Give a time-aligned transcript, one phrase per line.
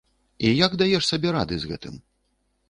[0.47, 2.01] І як даеш сабе рады з гэтым?